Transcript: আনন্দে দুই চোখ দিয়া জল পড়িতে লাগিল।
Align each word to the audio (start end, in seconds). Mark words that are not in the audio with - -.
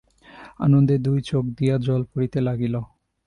আনন্দে 0.59 0.95
দুই 0.97 1.19
চোখ 1.21 1.43
দিয়া 1.57 1.75
জল 1.85 2.01
পড়িতে 2.11 2.39
লাগিল। 2.41 2.75